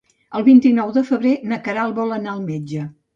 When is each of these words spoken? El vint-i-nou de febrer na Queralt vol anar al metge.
El 0.37 0.43
vint-i-nou 0.45 0.87
de 0.95 1.03
febrer 1.09 1.33
na 1.51 1.59
Queralt 1.67 1.99
vol 1.99 2.17
anar 2.17 2.33
al 2.33 2.41
metge. 2.47 2.87